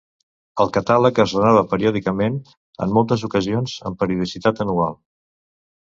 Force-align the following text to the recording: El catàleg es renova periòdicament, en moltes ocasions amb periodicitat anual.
El 0.63 0.71
catàleg 0.77 1.19
es 1.23 1.33
renova 1.35 1.61
periòdicament, 1.75 2.39
en 2.87 2.97
moltes 2.97 3.27
ocasions 3.29 3.77
amb 3.91 4.01
periodicitat 4.05 4.65
anual. 4.67 4.99